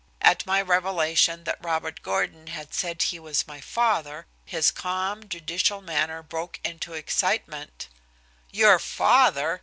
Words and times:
At 0.23 0.47
my 0.47 0.63
revelation 0.63 1.43
that 1.43 1.63
Robert 1.63 2.01
Gordon 2.01 2.47
had 2.47 2.73
said 2.73 2.99
he 3.03 3.19
was 3.19 3.45
my 3.47 3.61
father, 3.61 4.25
his 4.45 4.71
calm, 4.71 5.29
judicial 5.29 5.79
manner 5.79 6.23
broke 6.23 6.59
into 6.63 6.93
excitement. 6.93 7.87
"Your 8.51 8.79
father!" 8.79 9.59